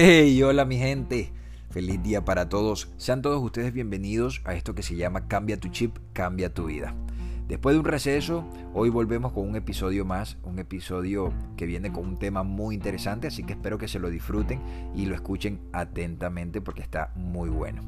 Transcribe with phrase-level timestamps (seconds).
[0.00, 1.32] Hey, hola mi gente.
[1.70, 2.88] Feliz día para todos.
[2.98, 6.94] Sean todos ustedes bienvenidos a esto que se llama Cambia tu chip, cambia tu vida.
[7.48, 8.44] Después de un receso,
[8.74, 13.26] hoy volvemos con un episodio más, un episodio que viene con un tema muy interesante,
[13.26, 14.60] así que espero que se lo disfruten
[14.94, 17.82] y lo escuchen atentamente porque está muy bueno.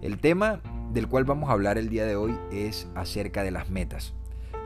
[0.00, 0.60] El tema
[0.92, 4.14] del cual vamos a hablar el día de hoy es acerca de las metas.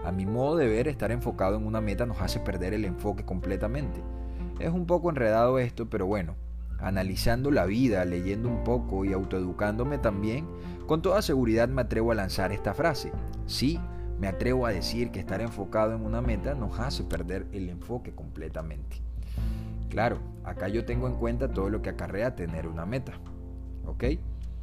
[0.05, 3.25] A mi modo de ver, estar enfocado en una meta nos hace perder el enfoque
[3.25, 3.99] completamente.
[4.61, 6.37] Es un poco enredado esto, pero bueno,
[6.83, 10.47] analizando la vida, leyendo un poco y autoeducándome también,
[10.87, 13.13] con toda seguridad me atrevo a lanzar esta frase.
[13.47, 13.81] Sí,
[14.19, 18.13] me atrevo a decir que estar enfocado en una meta nos hace perder el enfoque
[18.13, 19.01] completamente.
[19.89, 23.13] Claro, acá yo tengo en cuenta todo lo que acarrea tener una meta.
[23.85, 24.05] ¿Ok?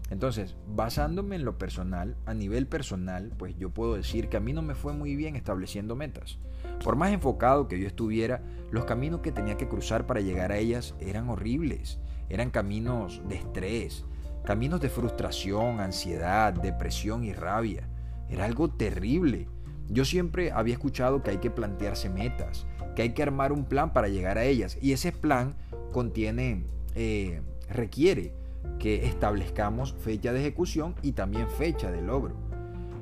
[0.09, 4.53] Entonces, basándome en lo personal, a nivel personal, pues yo puedo decir que a mí
[4.53, 6.39] no me fue muy bien estableciendo metas.
[6.83, 10.57] Por más enfocado que yo estuviera, los caminos que tenía que cruzar para llegar a
[10.57, 11.99] ellas eran horribles.
[12.29, 14.05] Eran caminos de estrés,
[14.45, 17.89] caminos de frustración, ansiedad, depresión y rabia.
[18.29, 19.47] Era algo terrible.
[19.87, 23.91] Yo siempre había escuchado que hay que plantearse metas, que hay que armar un plan
[23.91, 24.77] para llegar a ellas.
[24.81, 25.55] Y ese plan
[25.91, 28.33] contiene, eh, requiere
[28.77, 32.35] que establezcamos fecha de ejecución y también fecha de logro.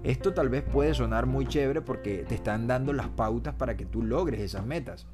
[0.03, 3.85] Esto tal vez puede sonar muy chévere porque te están dando las pautas para que
[3.85, 5.05] tú logres esas metas.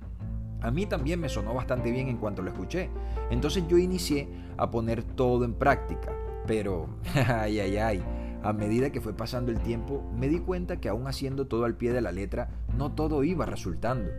[0.63, 2.89] A mí también me sonó bastante bien en cuanto lo escuché.
[3.29, 6.13] Entonces yo inicié a poner todo en práctica.
[6.47, 6.87] Pero,
[7.27, 8.03] ay, ay, ay,
[8.41, 11.75] a medida que fue pasando el tiempo, me di cuenta que aún haciendo todo al
[11.75, 14.09] pie de la letra, no todo iba resultando.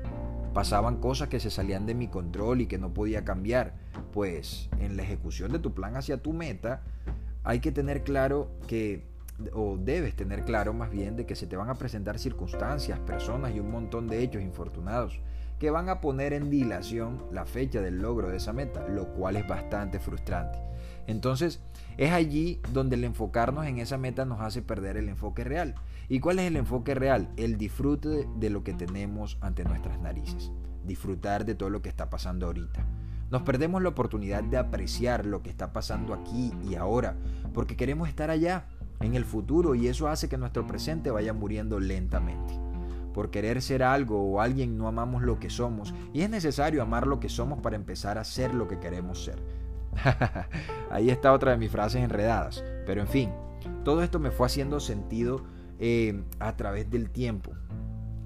[0.53, 3.75] Pasaban cosas que se salían de mi control y que no podía cambiar,
[4.13, 6.83] pues en la ejecución de tu plan hacia tu meta
[7.43, 9.05] hay que tener claro que,
[9.53, 13.55] o debes tener claro más bien, de que se te van a presentar circunstancias, personas
[13.55, 15.21] y un montón de hechos infortunados
[15.59, 19.37] que van a poner en dilación la fecha del logro de esa meta, lo cual
[19.37, 20.59] es bastante frustrante.
[21.07, 21.61] Entonces,
[21.97, 25.75] es allí donde el enfocarnos en esa meta nos hace perder el enfoque real.
[26.09, 27.29] ¿Y cuál es el enfoque real?
[27.37, 30.51] El disfrute de lo que tenemos ante nuestras narices.
[30.85, 32.85] Disfrutar de todo lo que está pasando ahorita.
[33.31, 37.17] Nos perdemos la oportunidad de apreciar lo que está pasando aquí y ahora,
[37.53, 38.67] porque queremos estar allá,
[39.01, 42.64] en el futuro, y eso hace que nuestro presente vaya muriendo lentamente.
[43.15, 47.07] Por querer ser algo o alguien no amamos lo que somos, y es necesario amar
[47.07, 49.39] lo que somos para empezar a ser lo que queremos ser.
[50.91, 52.63] Ahí está otra de mis frases enredadas.
[52.87, 53.31] Pero en fin,
[53.85, 55.43] todo esto me fue haciendo sentido
[55.79, 57.53] eh, a través del tiempo.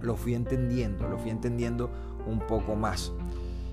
[0.00, 1.91] Lo fui entendiendo, lo fui entendiendo
[2.26, 3.12] un poco más.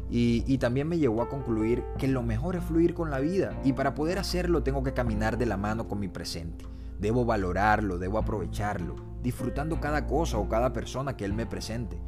[0.10, 3.60] Y, y, también me llevó a concluir que lo mejor es fluir con la vida
[3.64, 6.64] y para poder hacerlo tengo que caminar de la mano con mi presente.
[7.00, 12.00] Debo valorarlo, debo aprovecharlo, disfrutando cada cosa o cada persona que Él me presente.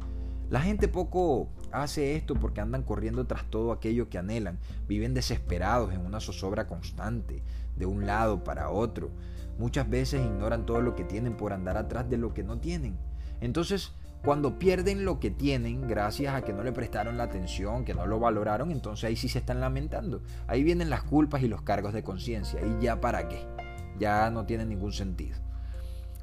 [0.50, 5.92] La gente poco hace esto porque andan corriendo tras todo aquello que anhelan, viven desesperados
[5.92, 7.42] en una zozobra constante,
[7.76, 9.10] de un lado para otro.
[9.58, 12.96] Muchas veces ignoran todo lo que tienen por andar atrás de lo que no tienen.
[13.40, 13.92] Entonces,
[14.24, 18.06] cuando pierden lo que tienen, gracias a que no le prestaron la atención, que no
[18.06, 20.22] lo valoraron, entonces ahí sí se están lamentando.
[20.46, 22.60] Ahí vienen las culpas y los cargos de conciencia.
[22.64, 23.67] ¿Y ya para qué?
[23.98, 25.36] Ya no tiene ningún sentido.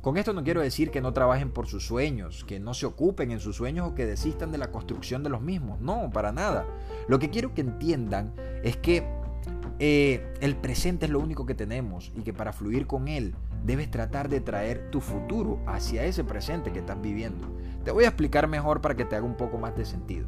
[0.01, 3.31] Con esto no quiero decir que no trabajen por sus sueños, que no se ocupen
[3.31, 5.81] en sus sueños o que desistan de la construcción de los mismos.
[5.81, 6.67] No, para nada.
[7.07, 9.03] Lo que quiero que entiendan es que
[9.79, 13.33] eh, el presente es lo único que tenemos y que para fluir con él
[13.65, 17.47] debes tratar de traer tu futuro hacia ese presente que estás viviendo.
[17.83, 20.27] Te voy a explicar mejor para que te haga un poco más de sentido.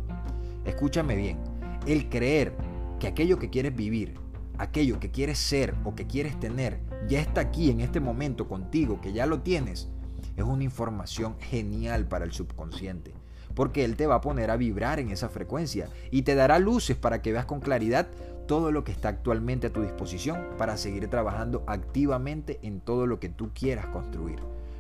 [0.65, 1.37] Escúchame bien.
[1.85, 2.55] El creer
[2.99, 4.15] que aquello que quieres vivir
[4.57, 8.99] aquello que quieres ser o que quieres tener ya está aquí en este momento contigo,
[9.01, 9.87] que ya lo tienes,
[10.35, 13.13] es una información genial para el subconsciente.
[13.55, 16.95] Porque él te va a poner a vibrar en esa frecuencia y te dará luces
[16.95, 18.07] para que veas con claridad
[18.47, 23.19] todo lo que está actualmente a tu disposición para seguir trabajando activamente en todo lo
[23.19, 24.39] que tú quieras construir.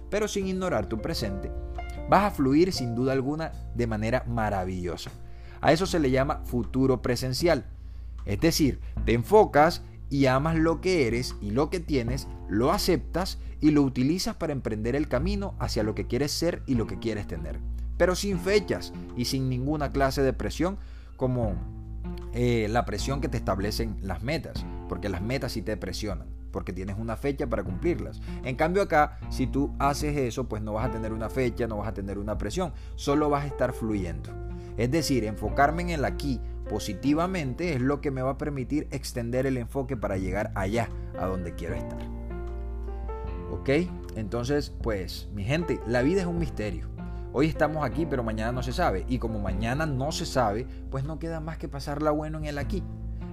[0.09, 1.51] Pero sin ignorar tu presente,
[2.09, 5.11] vas a fluir sin duda alguna de manera maravillosa.
[5.59, 7.65] A eso se le llama futuro presencial
[8.27, 13.39] es decir, te enfocas y amas lo que eres y lo que tienes, lo aceptas
[13.59, 16.99] y lo utilizas para emprender el camino hacia lo que quieres ser y lo que
[16.99, 17.59] quieres tener.
[17.97, 20.77] Pero sin fechas y sin ninguna clase de presión
[21.15, 21.55] como
[22.33, 26.73] eh, la presión que te establecen las metas, porque las metas sí te presionan, porque
[26.73, 28.21] tienes una fecha para cumplirlas.
[28.43, 31.77] En cambio acá, si tú haces eso, pues no vas a tener una fecha, no
[31.77, 34.29] vas a tener una presión, solo vas a estar fluyendo.
[34.77, 39.45] Es decir, enfocarme en el aquí positivamente es lo que me va a permitir extender
[39.45, 41.99] el enfoque para llegar allá, a donde quiero estar.
[43.51, 43.69] ¿Ok?
[44.15, 46.87] Entonces, pues, mi gente, la vida es un misterio.
[47.33, 49.05] Hoy estamos aquí, pero mañana no se sabe.
[49.07, 52.57] Y como mañana no se sabe, pues no queda más que pasarla bueno en el
[52.57, 52.83] aquí.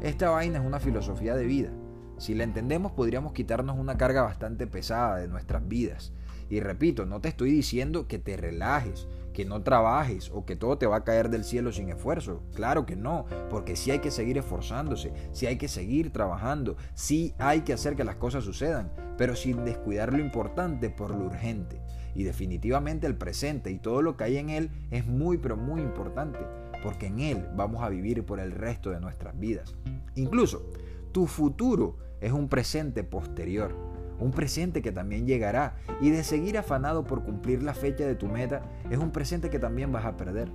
[0.02, 1.70] Esta vaina es una filosofía de vida.
[2.18, 6.12] Si la entendemos podríamos quitarnos una carga bastante pesada de nuestras vidas.
[6.48, 10.78] Y repito, no te estoy diciendo que te relajes, que no trabajes o que todo
[10.78, 12.42] te va a caer del cielo sin esfuerzo.
[12.54, 17.34] Claro que no, porque sí hay que seguir esforzándose, sí hay que seguir trabajando, sí
[17.38, 21.82] hay que hacer que las cosas sucedan, pero sin descuidar lo importante por lo urgente.
[22.14, 25.82] Y definitivamente el presente y todo lo que hay en él es muy pero muy
[25.82, 26.38] importante,
[26.82, 29.74] porque en él vamos a vivir por el resto de nuestras vidas.
[30.14, 30.70] Incluso,
[31.10, 37.04] tu futuro es un presente posterior un presente que también llegará y de seguir afanado
[37.04, 40.50] por cumplir la fecha de tu meta es un presente que también vas a perder.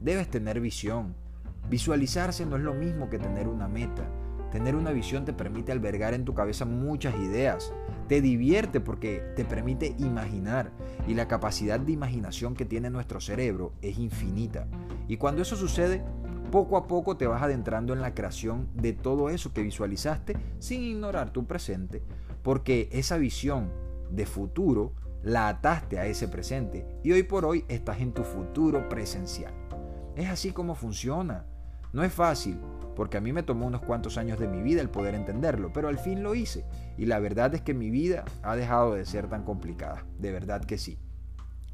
[0.00, 1.14] Debes tener visión.
[1.68, 4.08] Visualizarse no es lo mismo que tener una meta.
[4.50, 7.72] Tener una visión te permite albergar en tu cabeza muchas ideas.
[8.08, 10.70] Te divierte porque te permite imaginar
[11.06, 14.66] y la capacidad de imaginación que tiene nuestro cerebro es infinita.
[15.06, 16.02] Y cuando eso sucede,
[16.50, 20.82] poco a poco te vas adentrando en la creación de todo eso que visualizaste sin
[20.82, 22.02] ignorar tu presente
[22.48, 23.70] porque esa visión
[24.10, 28.88] de futuro la ataste a ese presente y hoy por hoy estás en tu futuro
[28.88, 29.52] presencial.
[30.16, 31.44] Es así como funciona.
[31.92, 32.58] No es fácil,
[32.96, 35.88] porque a mí me tomó unos cuantos años de mi vida el poder entenderlo, pero
[35.88, 36.64] al fin lo hice.
[36.96, 40.06] Y la verdad es que mi vida ha dejado de ser tan complicada.
[40.18, 40.98] De verdad que sí.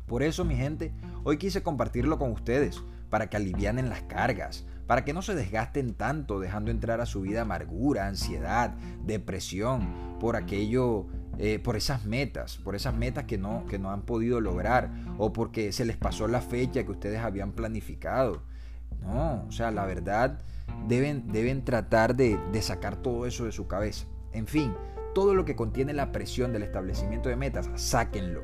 [0.06, 0.92] Por eso, mi gente,
[1.22, 2.82] hoy quise compartirlo con ustedes,
[3.14, 7.20] para que alivianen las cargas, para que no se desgasten tanto dejando entrar a su
[7.20, 8.70] vida amargura, ansiedad,
[9.04, 11.06] depresión, por aquello,
[11.38, 15.32] eh, por esas metas, por esas metas que no, que no han podido lograr o
[15.32, 18.42] porque se les pasó la fecha que ustedes habían planificado.
[19.00, 20.40] No, o sea, la verdad,
[20.88, 24.06] deben, deben tratar de, de sacar todo eso de su cabeza.
[24.32, 24.74] En fin,
[25.14, 28.42] todo lo que contiene la presión del establecimiento de metas, sáquenlo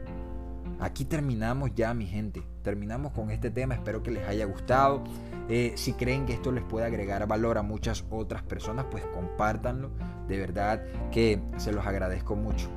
[0.81, 2.43] Aquí terminamos ya, mi gente.
[2.62, 3.75] Terminamos con este tema.
[3.75, 5.05] Espero que les haya gustado.
[5.49, 9.91] Eh, si creen que esto les puede agregar valor a muchas otras personas, pues compártanlo.
[10.27, 12.69] De verdad que se los agradezco mucho.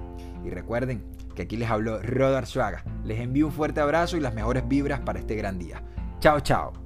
[0.44, 1.04] Y recuerden
[1.36, 2.84] que aquí les habló Rodar Suaga.
[3.04, 5.82] Les envío un fuerte abrazo y las mejores vibras para este gran día.
[6.20, 6.83] Chao, chao.